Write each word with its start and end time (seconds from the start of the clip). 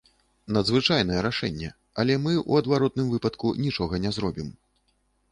Надзвычайнае 0.55 1.17
рашэнне, 1.25 1.67
але 2.03 2.15
мы 2.23 2.33
ў 2.33 2.51
адваротным 2.63 3.11
выпадку 3.11 3.51
нічога 3.67 4.01
не 4.07 4.11
зробім. 4.17 4.49